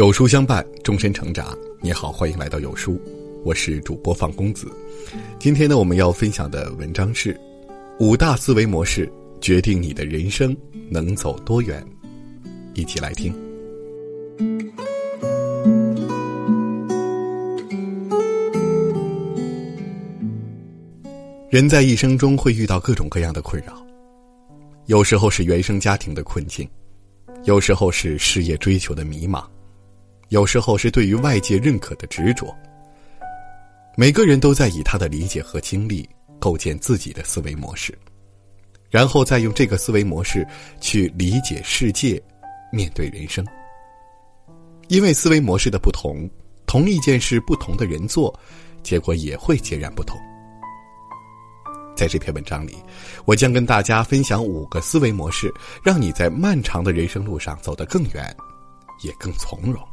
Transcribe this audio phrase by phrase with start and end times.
[0.00, 1.54] 有书相伴，终身成长。
[1.82, 2.98] 你好，欢迎来到有书，
[3.44, 4.66] 我是主播放公子。
[5.38, 7.38] 今天呢，我们要分享的文章是
[7.98, 9.06] 五大思维模式
[9.42, 10.56] 决定你的人生
[10.88, 11.86] 能走多远。
[12.72, 13.30] 一起来听。
[21.50, 23.74] 人在一生中会遇到各种各样的困扰，
[24.86, 26.66] 有时候是原生家庭的困境，
[27.44, 29.44] 有时候是事业追求的迷茫，
[30.30, 32.56] 有时候是对于外界认可的执着。
[33.96, 36.08] 每个人都在以他的理解和经历
[36.38, 37.96] 构建自己的思维模式，
[38.88, 40.46] 然后再用这个思维模式
[40.80, 42.22] 去理解世界，
[42.72, 43.44] 面对人生。
[44.86, 46.30] 因为思维模式的不同，
[46.64, 48.32] 同一件事不同的人做，
[48.84, 50.16] 结果也会截然不同。
[51.96, 52.76] 在这篇文章里，
[53.24, 58.34] 我将跟大家分享五个思维模式，让你在漫长的人生路上走得更远，
[59.02, 59.89] 也更从容。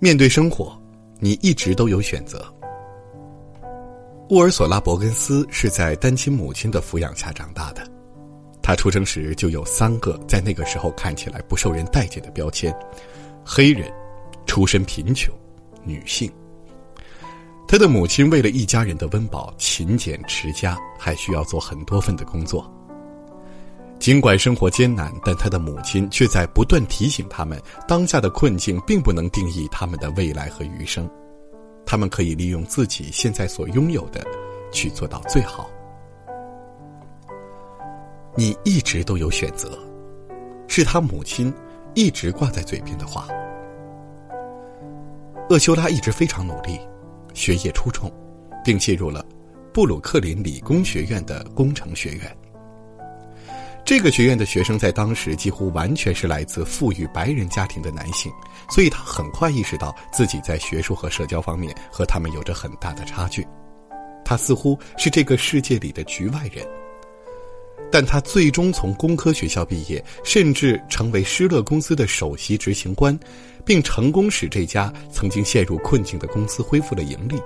[0.00, 0.80] 面对生活，
[1.18, 2.44] 你一直都有选择。
[4.30, 7.82] 沃尔索拉·伯根斯是在单亲母亲的抚养下长大的，
[8.62, 12.72] 他出生时就有三个在那个时候看起来不受人待见的标签：
[13.44, 13.90] 黑人、
[14.46, 15.34] 出身贫穷、
[15.82, 16.30] 女性。
[17.66, 22.72] 他的母亲为了一家人的温饱勤俭持家，还需要做很多份的工作。
[24.08, 31.06] 尽管生活艰难，但他的母亲却在不断提醒他们：当下的困境并不能定义他们的未来和余生，
[31.84, 34.26] 他们可以利用自己现在所拥有的，
[34.72, 35.68] 去做到最好。
[38.34, 39.78] 你一直都有选择，
[40.68, 41.52] 是他母亲
[41.92, 43.28] 一直挂在嘴边的话。
[45.50, 46.80] 厄修拉一直非常努力。
[47.34, 48.10] 学业出众，
[48.64, 49.22] 并进入了
[49.70, 52.38] 布鲁克林理工学院的工程学院。
[53.88, 58.30] 这个学院的学生在当时几乎完全是来自富裕白人家庭的男性，
[58.68, 63.46] 所以他很快意识到自己在学术和社交方面和他们有着很大的差距。
[64.26, 66.68] 他似乎是这个世界里的局外人。
[67.90, 73.18] 但他最终从工科学校毕业，甚至成为施乐公司的首席执行官，
[73.64, 77.40] 并成功使这家曾经陷入困境的公司恢复了盈利。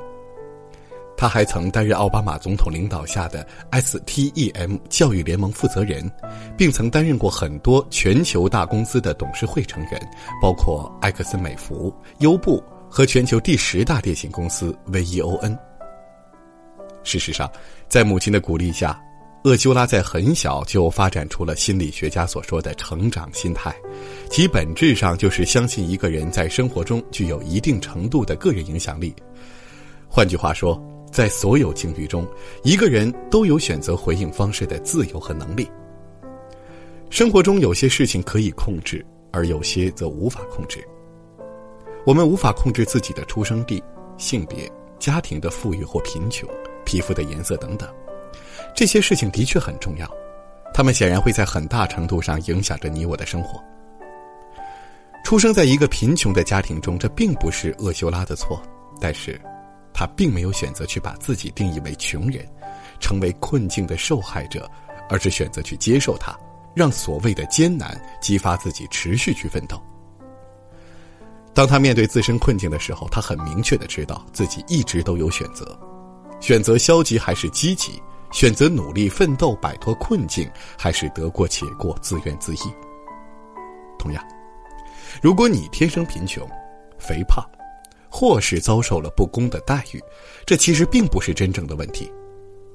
[1.16, 6.10] 他还曾担任奥巴马总统领导下的 STEM 教育联盟负责人，
[6.56, 15.56] 并曾担任过很多全球大公司的董事会成员，包括埃克森美孚、优步和全球第十大电信公司 VEON。
[17.04, 17.50] 事实上，
[17.88, 19.00] 在母亲的鼓励下。
[19.44, 23.74] 厄修拉在很小就发展出了心理学家所说的成长心态，
[24.30, 29.12] 其本质上就是相信一个人在生活中具有一定程度的个人影响力。
[30.08, 30.80] 换句话说，
[31.12, 32.26] 在所有境遇中，
[32.64, 35.70] 一个人都有选择回应方式的自由和能力。
[37.10, 40.82] 生活中有些事情可以控制，而有些则无法控制。
[42.06, 43.80] 我们无法控制自己的出生地、
[44.16, 44.68] 性别、
[44.98, 46.48] 家庭的富裕或贫穷、
[46.84, 47.86] 皮肤的颜色等等。
[48.74, 50.10] 这些事情的确很重要，
[50.72, 53.62] 他们显然会在很大程度上影响着你我的生活。
[55.22, 58.60] 出生在一个贫穷的家庭中，这并不是厄修拉的错，
[58.98, 59.38] 但是，
[59.92, 62.46] 他并没有选择去把自己定义为穷人，
[63.00, 64.70] 成为困境的受害者，
[65.08, 66.36] 而是选择去接受它，
[66.74, 69.80] 让所谓的艰难激发自己持续去奋斗。
[71.54, 75.78] 当他面对自身困境的时候，他很明确的知道自己一直都有选择，
[76.40, 78.00] 选择消极还是积极。
[78.32, 82.74] 选择努力奋斗摆脱困境，还是得过且过自怨自艾？
[83.98, 84.24] 同样，
[85.20, 86.48] 如果你天生贫穷、
[86.98, 87.44] 肥胖，
[88.12, 90.00] 或是遭受了不公的待遇，
[90.44, 92.12] 这其实并不是真正的问题。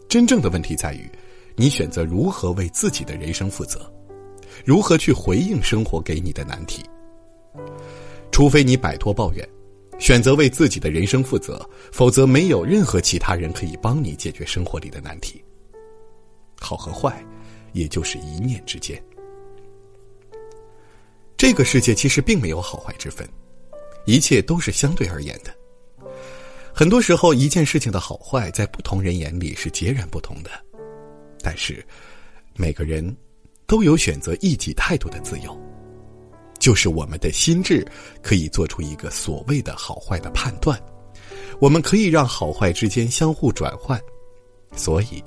[0.10, 1.08] 真正的问题在于，
[1.56, 3.92] 你选择如何为自己的人生负责，
[4.66, 6.84] 如何去回应生活给你的难题。
[8.32, 9.48] 除非你摆脱抱怨。
[10.00, 15.44] 选择为自己的人生负责，否则没有任何其他人可以帮你解决生活里的难题。
[16.60, 17.26] 好和坏，
[17.74, 19.04] 也就是一念之间。
[21.36, 23.28] 这个世界其实并没有好坏之分，
[24.08, 25.54] 一切都是相对而言的。
[26.74, 30.50] 很多时候，一件事情的好坏在不同人眼里是截然不同的，
[31.44, 31.86] 但是
[32.56, 33.16] 每个人
[33.68, 35.56] 都有选择一己态度的自由。
[36.58, 37.86] 就是我们的心智
[38.22, 40.82] 可以做出一个所谓的好坏的判断，
[41.60, 44.02] 我们可以让好坏之间相互转换，
[44.76, 45.22] 所以，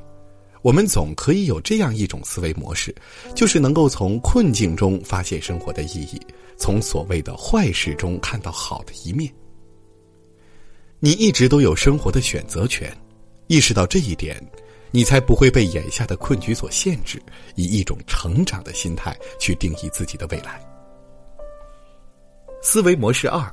[0.62, 2.94] 我们总可以有这样一种思维模式，
[3.34, 6.20] 就是能够从困境中发现生活的意义，
[6.56, 9.32] 从所谓的坏事中看到好的一面。
[10.98, 12.94] 你一直都有生活的选择权，
[13.46, 14.38] 意识到这一点，
[14.90, 17.22] 你才不会被眼下的困局所限制，
[17.54, 20.60] 以一种成长的心态去定义自己的未来。
[22.62, 23.50] 思维模式二：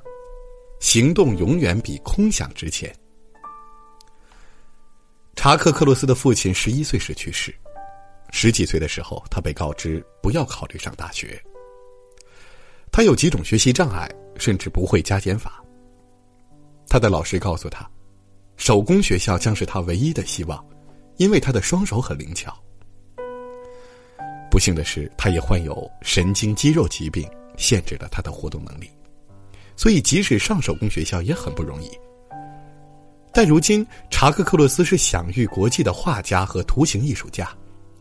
[0.82, 2.94] 行动永远比空想值钱。
[5.38, 7.56] 查克·克洛斯的父亲十一岁时去世，
[8.32, 11.42] 十几岁的时候，他被告知不要考虑上大学。
[12.92, 15.64] 他有几种学习障碍，甚至不会加减法。
[16.90, 17.88] 他的老师告诉他，
[18.58, 20.66] 手工学校将是他唯一的希望，
[21.18, 22.52] 因为他的双手很灵巧。
[24.50, 28.90] 不幸的是，他也患有神经肌肉疾病，限制了他的活动能力，
[29.78, 31.92] 所以即使上手工学校也很不容易。
[33.34, 37.48] 但如今，查克·克洛斯是享誉国际的画家和图形艺术家，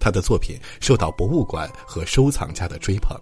[0.01, 3.19] 他的作品受到博物馆和收藏家的追捧。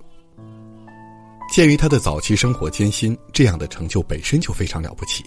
[1.52, 5.24] 鉴于他的早期生活艰辛，这样的成就本身就非常了不起。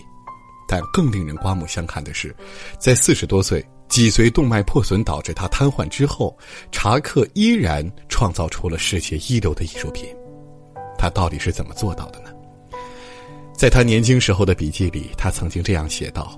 [0.67, 2.35] 但更令人刮目相看的是，
[2.77, 6.37] 在四十多岁、脊髓动脉破损导致他瘫痪之后，
[6.71, 10.13] 查克依然创造出了世界一流的艺术品。
[10.97, 12.31] 他到底是怎么做到的呢？
[13.55, 16.37] 在他年轻时候的笔记里，他曾经这样写道。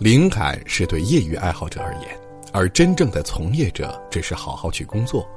[0.00, 2.08] 灵感是对业余爱好者而言，
[2.54, 5.28] 而真正的从业者只是好好去工作。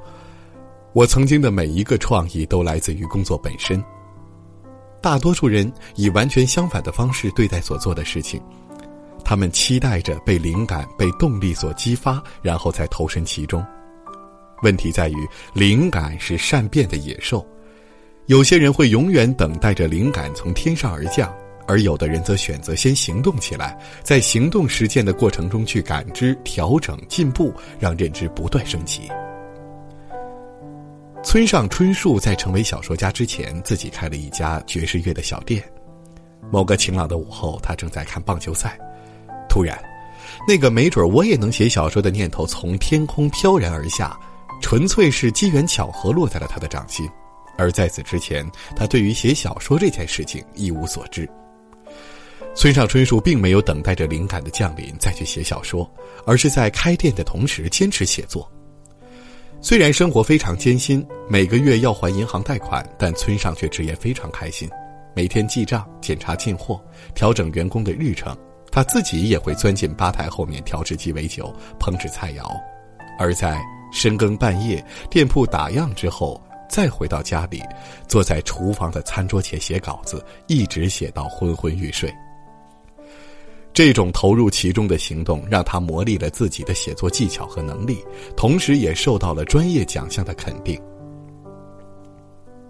[0.94, 3.84] 我曾经的每一个创意都来自于工作本身。
[5.02, 8.40] 大多数人以完全相反的方式对待所做的事情，
[9.22, 13.62] 他们期待着被灵感、被动力所激发，然后再投身其中。
[14.62, 17.46] 问题在于，灵感是善变的野兽，
[18.28, 21.30] 有些人会永远等待着灵感从天上而降。
[21.66, 29.10] 而有的人则选择先行动起来，在行动实践的过程中去感知、调整、进步，让认知不断升级。
[31.22, 35.64] 村上春树在成为小说家之前，自己开了一家爵士乐的小店。
[36.50, 38.78] 某个晴朗的午后，他正在看棒球赛，
[39.48, 39.82] 突然，
[40.46, 44.14] 那个没准我也能写小说的念头从天空飘然而下，
[44.60, 47.08] 纯粹是机缘巧合落在了他的掌心。
[47.56, 48.46] 而在此之前，
[48.76, 51.26] 他对于写小说这件事情一无所知。
[52.54, 55.90] 村上春树并没有等待着灵感的降临再去写小说，
[56.24, 58.50] 而是在开店的同时坚持写作。
[59.60, 64.68] 虽然生活非常艰辛，每个月要还银行贷款，但村上却直言非常开心。
[65.14, 66.80] 每天记账、检查进货、
[67.14, 68.36] 调整员工的日程，
[68.70, 72.44] 他自己也会钻进吧台后面调制鸡尾酒、烹制菜肴。
[73.18, 73.60] 而在
[73.92, 77.62] 深更半夜，店铺打烊之后，再回到家里，
[78.06, 82.14] 坐在厨房的餐桌前写稿子，一直写到昏昏欲睡。
[83.74, 87.98] 这种投入其中的行动，让他磨砺了自己的写作技巧和能力，
[88.36, 90.80] 同时也受到了专业奖项的肯定。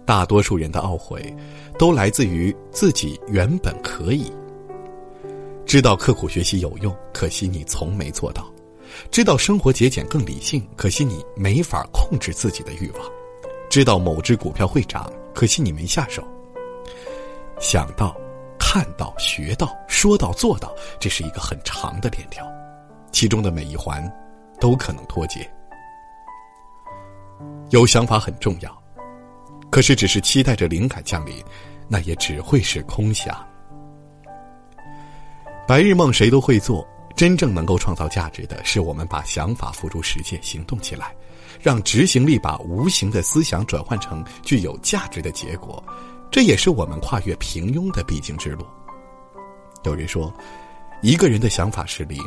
[0.03, 1.31] 大多数人的懊悔，
[1.77, 4.31] 都来自于自己原本可以
[5.63, 8.41] 知道刻苦学习有用，可惜你从没做到；
[9.11, 13.01] 知道生活节俭更理性，可惜你没法控制自己的欲望；
[13.69, 16.23] 知道某只股票会涨，可惜你没下手。
[17.59, 18.15] 想到。
[18.75, 20.69] 看到、学到、说到、做到，
[20.99, 22.45] 这是一个很长的链条，
[23.09, 24.03] 其中的每一环
[24.59, 25.49] 都可能脱节。
[27.69, 28.83] 有想法很重要，
[29.71, 31.41] 可是只是期待着灵感降临，
[31.87, 33.33] 那也只会是空想。
[35.65, 36.85] 白日梦谁都会做，
[37.15, 41.15] 真正能够创造价值的是我们把想法付诸实践、行动起来，
[41.61, 45.81] 让执行力把无形的思想转换成具有价值的结果。
[46.31, 48.65] 这也是我们跨越平庸的必经之路。
[49.83, 50.33] 有人说，
[51.01, 52.19] 一个人的想法是零，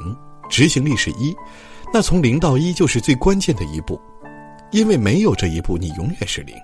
[0.48, 1.36] 执行力是一，
[1.92, 4.00] 那从零到一就是最关键的一步，
[4.70, 6.54] 因为没有这一步，你永远是零。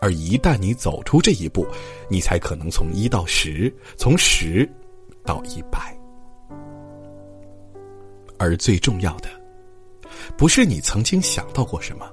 [0.00, 1.66] 而一旦你走出这一步，
[2.08, 4.68] 你才可能从一到十，从十
[5.24, 5.96] 到一百。
[8.38, 9.28] 而最重要的，
[10.36, 12.08] 不是你曾经想到过什么，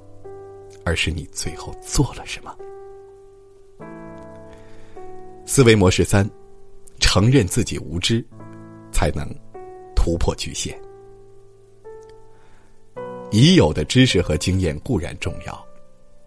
[0.84, 2.56] 而是你最后做了什么。
[5.56, 6.30] 思维模式三：
[7.00, 8.22] 承认自己无知，
[8.92, 9.26] 才能
[9.96, 10.78] 突破局限。
[13.32, 15.66] 已有的知识和经验固然重要，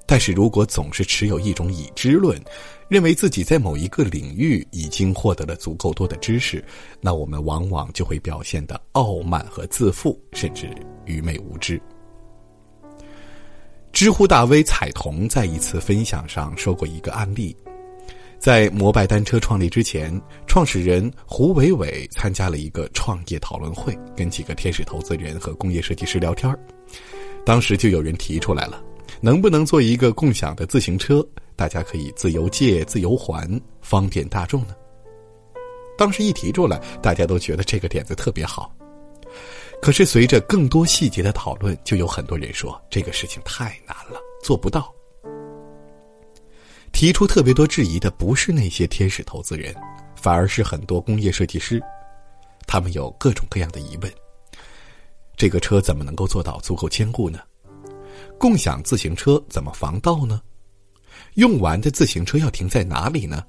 [0.06, 2.40] 但是如果总是持有一种已知论，
[2.88, 6.64] 认为自己在某一个领域已经获得了足够多的知识，
[6.98, 11.78] 那我们往往就会表现的傲慢和自负，甚至愚昧无知。
[13.92, 17.54] 知乎大 V 彩童在一次分享上说过一个案例。
[18.38, 26.56] 在摩拜单车创立之前，创始人胡伟伟参加了一个创业讨论会，跟几个天使投资人和工业设计师聊天
[27.44, 28.82] 当时就有人提出来了，
[29.20, 31.26] 能不能做一个共享的自行车，
[31.56, 34.74] 大家可以自由借、自由还，方便大众呢？
[35.96, 38.72] 当时一提出来，大家都觉得这个点子特别好。
[39.82, 44.94] 可是随着更多细节的讨论，就有很多人说这个事情太难了，做不到。
[46.92, 49.74] 提出特别多质疑的不是那些天使投资人，
[50.16, 51.82] 反而是很多工业设计师。
[52.66, 54.12] 他们有各种各样的疑问：
[55.36, 57.40] 这个车怎么能够做到足够坚固呢？
[58.38, 60.40] 共享自行车怎么防盗呢？
[61.34, 63.44] 用完的自行车要停在哪里呢？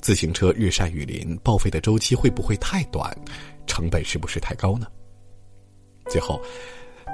[0.00, 3.16] 自行车日晒雨淋，报废的周期会不会太短？
[3.66, 4.86] 成本是不是太高呢？
[6.08, 6.40] 最后，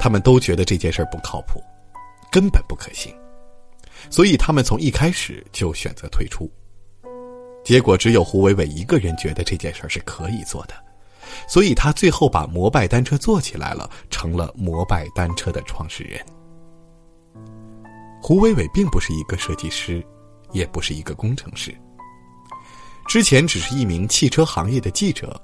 [0.01, 1.63] 他们都觉得这件事不靠谱，
[2.33, 3.15] 根本不可行，
[4.11, 6.51] 所以他们从一开始就选择退出。
[7.65, 10.75] 结果只有胡伟伟一个人觉得这件事是可以做的，
[11.47, 16.25] 所以他最后把摩拜单车做起来了，成了摩拜单车的创始人。
[18.23, 20.05] 胡伟伟并不是一个设计师，
[20.53, 21.77] 也不是一个工程师。
[23.07, 25.41] 之前只是一名汽车行业的记者，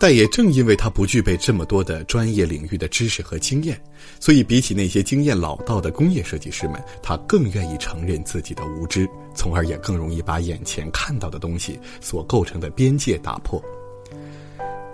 [0.00, 3.80] 但也正因为他不具备这么多的专业领域的知识和经验，
[4.20, 13.60] 所以比起那些经验老道的工业设计师们，他更愿意承认自己的无知，从而也更容易把眼前看到的东西所构成的边界打破。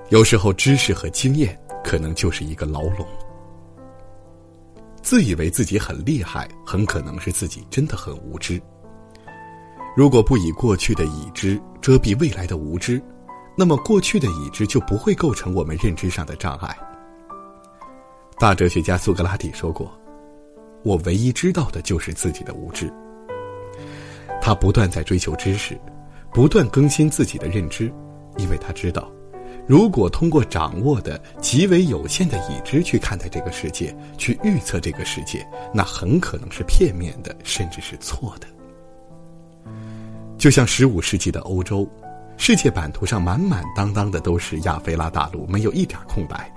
[0.08, 3.06] 有时候，知识和经验可能就是一个牢笼。
[5.02, 8.58] 自以为自己很厉害，很可能是自己真的很无知。
[9.94, 13.02] 如果不以过去的已知遮蔽未来的无知，
[13.56, 16.76] 那么过去的已知就不会构成我们认知上的障碍。
[18.38, 19.92] 大哲学家苏格拉底说过
[20.82, 22.92] ：“我唯一知道的就是自己的无知。”
[24.42, 25.78] 他不断在追求知识，
[26.32, 27.90] 不断更新自己的认知，
[28.36, 29.10] 因为他知道，
[29.66, 38.46] 如果通过掌握的极为有限的已知去看待这个世界，去预测这个世界，那很可能是片面的，甚至是错的。
[40.36, 41.88] 就像十五世纪的欧洲，
[42.36, 46.52] 世界版图上满满当当的都是亚非拉大陆，没有一点空白，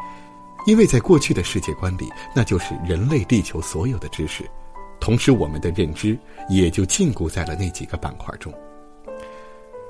[0.65, 4.43] 因为在过去的世界观里，那就是人类地球所有的知识，
[4.99, 6.17] 同时我们的认知
[6.49, 8.51] 也就禁锢在了那几个板块中。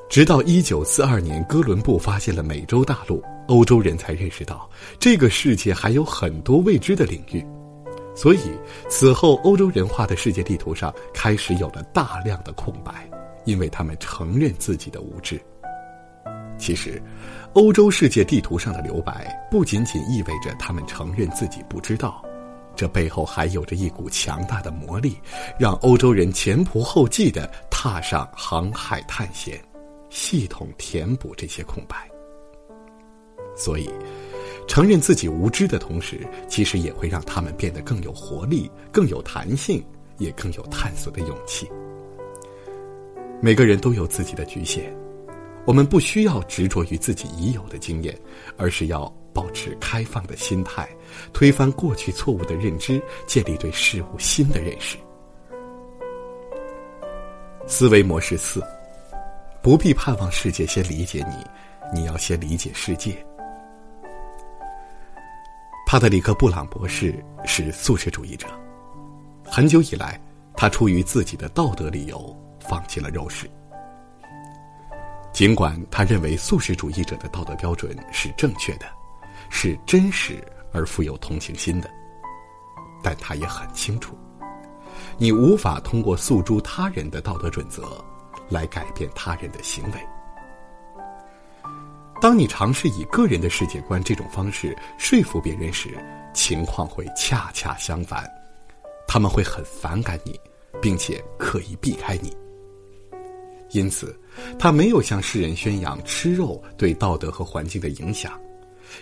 [0.10, 7.44] 直到一九四二年，哥伦布发现了美洲大陆，欧洲人才认识到这个世界还有很多未知的领域，
[8.14, 8.40] 所以
[8.88, 13.10] 此后欧洲人画的世界地图上开始有了大量的空白。
[13.46, 15.42] 因为他们承认自己的无知。
[16.58, 17.02] 其实，
[17.54, 22.24] 欧洲世界地图上的留白不仅仅意味着他们承认自己不知道，
[22.76, 25.18] 这背后还有着一股强大的魔力，
[25.60, 29.60] 让欧洲人前仆后继的踏上航海探险，
[30.10, 31.96] 系统填补这些空白。
[33.56, 33.90] 所以，
[34.68, 39.84] 承认自己无知的同时，其实也会让他们变得更有活力、更有弹性，
[40.18, 41.68] 也更有探索的勇气。
[43.42, 44.96] 每个人都有自己的局限，
[45.68, 48.18] 我们不需要执着于自己已有的经验，
[48.56, 50.88] 而是要保持开放的心态，
[51.34, 54.98] 推翻过去错误的认知，建立对事物新的认识。
[57.68, 58.64] 思维模式四：
[59.62, 63.14] 不必盼望世界先理解你，你要先理解世界。
[65.86, 68.48] 帕特里克·布朗博士是素食主义者，
[69.44, 70.18] 很久以来，
[70.56, 72.34] 他出于自己的道德理由。
[72.60, 73.50] 放弃了肉食，
[75.38, 78.88] 尽管他认为素食主义者的道德标准是正确的，
[79.52, 81.88] 是真实而富有同情心的，
[83.04, 84.18] 但他也很清楚，
[85.16, 88.04] 你无法通过诉诸他人的道德准则
[88.50, 90.08] 来改变他人的行为。
[92.20, 96.04] 当你尝试以个人的世界观这种方式说服别人时，
[96.34, 98.28] 情况会恰恰相反，
[99.08, 100.42] 他们会很反感你，
[100.82, 102.36] 并且刻意避开你。
[103.72, 104.18] 因此，
[104.58, 108.40] 他没有向世人宣扬吃肉对道德和环境的影响，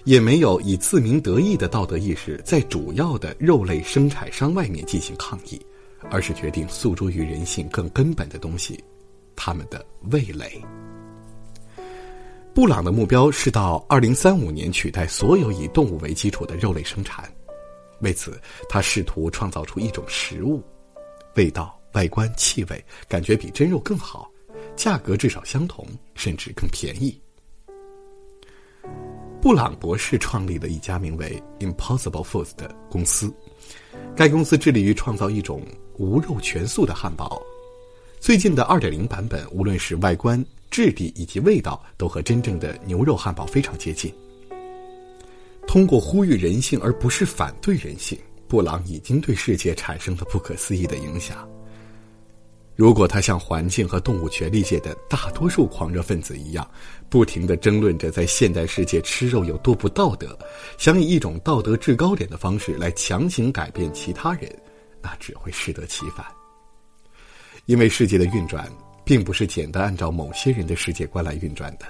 [0.06, 5.60] 也没有以自鸣得意的道德意识在主要的肉类生产商外面进行抗议，
[6.10, 8.84] 而是决定诉诸于人性更根本的东西——
[9.36, 10.62] 他们的味蕾。
[12.54, 17.30] 布朗的目标是到二零三五年取代所有以动物为基础的肉类生产，
[18.00, 20.64] 为此，他试图创造出一种食物，
[21.36, 24.32] 味道、外观、气味感觉比真肉更好。
[24.76, 27.20] 价格至少相同，甚至更便宜。
[29.42, 33.32] 布朗博士创立了一家名为 Impossible Foods 的公司，
[34.16, 35.62] 该公司致力于创造一种
[35.98, 37.42] 无肉全素的汉堡。
[38.20, 44.12] 最近的2.0版本，无论是外观、质地以及味道，都和真正的牛肉汉堡非常接近。
[45.68, 48.18] 通过呼吁人性而不是反对人性，
[48.48, 51.48] 布朗已经对世界产生了不可思议的影响。
[52.76, 56.70] 如果他像环境和动物权利界的大多数狂热分子一样，
[57.10, 60.38] 不停地争论着在现代世界吃肉有多不道德，
[60.78, 64.54] 想以一种道德制高点的方式来强行改变其他人，
[65.02, 66.26] 那只会适得其反。
[67.66, 68.70] 因为世界的运转
[69.06, 71.86] 并不是简单按照某些人的世界观来运转的。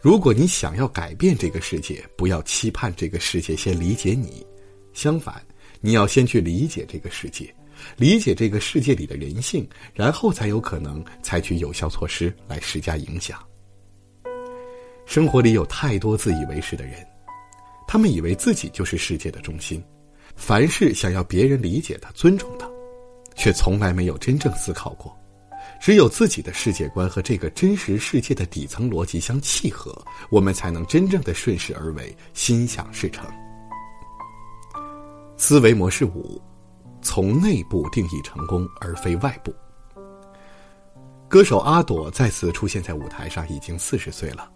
[0.00, 4.44] 如果你想要改变这个世界，不要期盼这个世界先理解你，
[4.94, 5.40] 相反，
[5.82, 7.54] 你要先去理解这个世界，
[7.96, 13.38] 理解这个世界里的人性，然后才有可能采取有效措施来施加影响。
[15.06, 16.94] 生活里有太多自以为是的人，
[17.86, 19.82] 他们以为自己就是世界的中心，
[20.36, 22.68] 凡事想要别人理解他、尊重他，
[23.34, 25.16] 却从来没有真正思考过。
[25.80, 29.96] 只有自己的世界观和这个真实世界的底层逻辑相契合，
[30.28, 33.24] 我们才能真正的顺势而为，心想事成。
[35.36, 36.42] 思维模式五：
[37.00, 39.54] 从内部定义成功，而非外部。
[41.28, 44.50] 歌手阿朵再次出现在舞台上，已经四十岁了。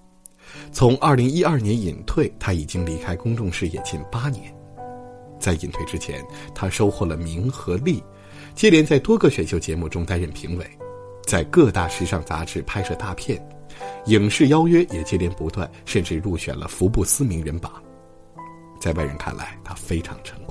[0.73, 4.55] 从二零一二年隐退，他已经离开公众视野近八年。
[5.39, 8.03] 在隐退之前，他收获了名和利，
[8.55, 10.67] 接连在多个选秀节目中担任评委。
[11.25, 13.41] 在各大时尚杂志拍摄大片，
[14.07, 17.73] 影视邀约也接连不断，甚至入选了福布斯名人榜。
[18.81, 20.42] 在外人看来，他非常成功。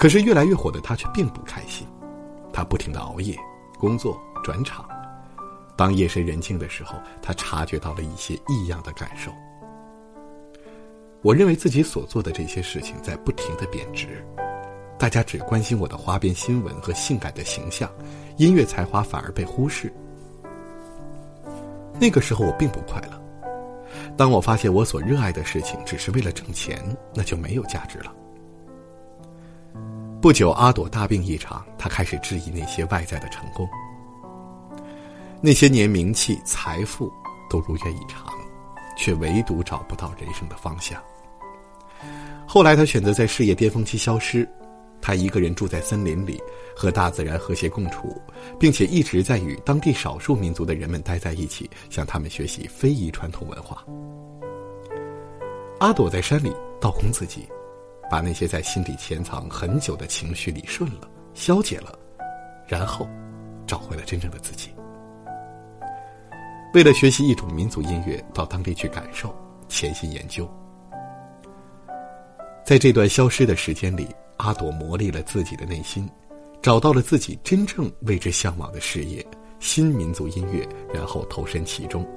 [0.00, 1.86] 可是越来越火的他却并不开心，
[2.54, 3.36] 他不停的熬夜、
[3.78, 4.88] 工作、转场。
[5.76, 9.30] 当夜深人静的时候，他察觉到了一些异样的感受。
[11.20, 14.24] 我认为自己所做的这些事情在不停的贬值。
[14.98, 17.90] 大家只关心我的花边新闻和性感的形象，
[18.38, 19.92] 音乐才华反而被忽视。
[22.00, 23.22] 那个时候我并不快乐。
[24.16, 28.10] 当我发现我所热爱的事情只是为了挣钱，那就没有价值了。
[30.20, 33.66] 不久，阿朵大病一场，他开始质疑那些外在的成功。
[35.40, 37.10] 那些年，名气、财富
[37.48, 38.26] 都如愿以偿，
[38.98, 41.02] 却唯独找不到人生的方向。
[42.46, 44.46] 后来，他选择在事业巅峰期消失。
[45.00, 46.38] 他一个人住在森林里，
[46.76, 48.20] 和大自然和谐共处，
[48.58, 53.82] 并且一直在与当地少数民族的人们待在一起，向他们学习非遗传统文化。
[55.78, 57.48] 阿朵在山里倒空自己，
[58.10, 61.98] 把那些在心底潜藏很久的情绪理顺了、消解了，
[62.66, 63.08] 然后
[63.66, 64.70] 找回了真正的自己。
[66.74, 69.34] 为了学习一种民族音乐，到当地去感受，
[69.68, 70.50] 潜心研究。
[72.64, 74.08] 在这段消失的时间里。
[74.42, 76.08] 阿朵磨砺了自己的内心，
[76.62, 79.22] 找到了自己真正为之向往的事业——
[79.60, 82.08] 新民族音乐，然后投身其中。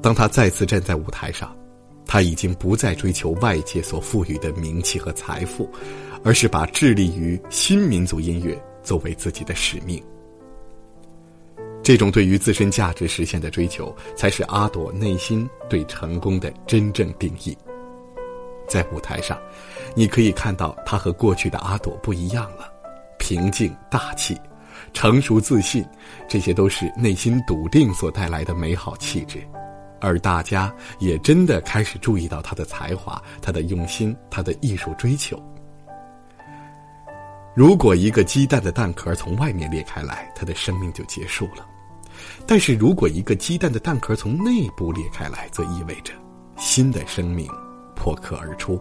[0.00, 1.54] 当他再次站在舞台上，
[2.12, 5.70] 他已经不再追求外界所赋予的名气和财富，
[6.24, 10.02] 而是把致力于新民族音乐作为自己的使命。
[11.84, 17.56] 这种对于自身价值实现的追求，才是阿朵内心对成功的真正定义。
[18.66, 19.38] 在舞台上，
[19.94, 22.72] 你可以看到他和过去的阿朵不一样了，
[23.20, 24.36] 平静大气，
[24.92, 25.86] 成熟自信，
[26.28, 29.38] 这些都是内心笃定所带来的美好气质，
[30.00, 35.40] 而大家也真的开始注意到他的才华、他的用心、他的艺术追求。
[37.54, 41.64] 如果一个鸡蛋的蛋壳从外面裂开来，它的生命就结束了；
[42.46, 46.12] 但是如果一个鸡蛋的蛋壳从内部裂开来，则意味着
[46.56, 47.48] 新的生命。
[47.96, 48.80] 破壳而出，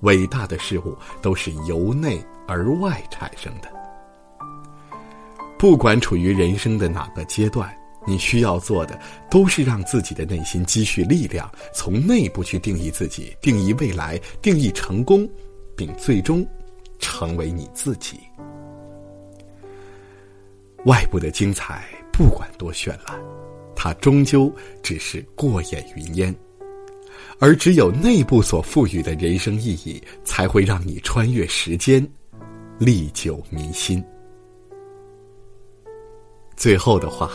[0.00, 3.70] 伟大的事物都是由内而外产生的。
[5.58, 7.74] 不管处于人生的哪个阶段，
[8.06, 8.98] 你需要做的
[9.30, 15.28] 都是让自己的内心积蓄力量，从内部去定义自己，定义未来，定义成功，
[15.76, 16.46] 并最终
[16.98, 18.18] 成为你自己。
[20.86, 23.20] 外部的精彩，不管多绚烂，
[23.76, 24.50] 它终究
[24.82, 26.34] 只是过眼云烟。
[27.38, 32.06] 而只有内部所赋予的人生意义，才会让你穿越时间，
[32.78, 34.02] 历久弥新。
[36.56, 37.30] 最后的话，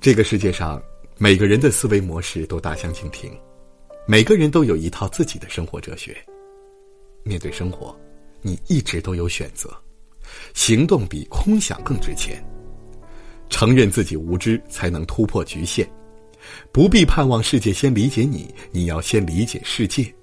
[0.00, 0.80] 这个世界上
[1.18, 3.30] 每个人的思维模式都大相径庭，
[4.06, 6.16] 每个人都有一套自己的生活哲学。
[7.22, 7.98] 面对生活，
[8.42, 9.68] 你一直都有选择，
[10.54, 12.42] 行动比空想更值钱。
[13.48, 15.88] 承认自己无知，才能突破局限。
[16.70, 20.14] 不必盼望世界先理解你，你要先理解世界，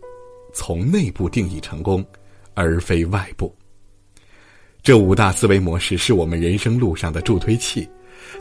[0.54, 2.06] 从内部定义成功，
[2.54, 3.54] 而非外部。
[4.82, 7.88] 这五大思维模式是我们人生路上的助推器，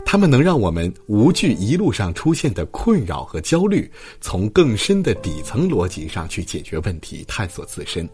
[0.05, 3.89] 它们能让我们无惧一路上出现的困扰和焦虑，
[4.21, 8.07] 从更深的底层逻辑上去解决问题，探索自身。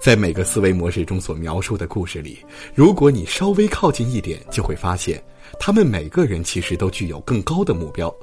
[0.00, 2.38] 在每个思维模式中所描述的故事里，
[2.74, 5.22] 如果你稍微靠近一点，就会发现，
[5.58, 8.14] 他们每个人其实都具有更高的目标。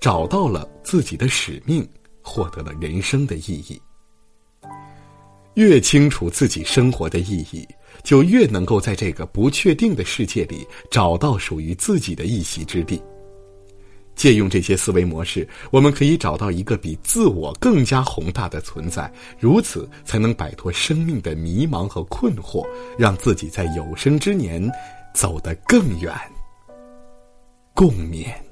[0.00, 1.86] 找到了自己的使命，
[2.22, 3.80] 获得了人生的意义。
[5.54, 7.68] 越清楚自己生活的意义，
[8.02, 13.00] 就越能够在这个不确定的世界里找到属于自己的一席之地。
[14.16, 22.66] 借用这些思维模式，我们可以找到一个比自我更加宏大的存在，如此才能摆脱生命的迷茫和困惑，
[22.98, 24.70] 让自己在有生之年
[25.14, 26.12] 走得更远。
[27.72, 28.49] 共勉。